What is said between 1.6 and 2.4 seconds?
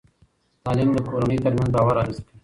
باور رامنځته کوي.